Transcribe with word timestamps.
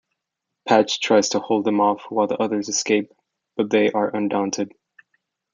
Patch 0.67 0.99
tries 0.99 1.29
to 1.29 1.39
hold 1.39 1.63
them 1.63 1.79
off 1.79 2.05
while 2.09 2.25
the 2.25 2.35
others 2.41 2.69
escape, 2.69 3.13
but 3.55 3.69
they 3.69 3.91
are 3.91 4.09
undaunted. 4.15 4.73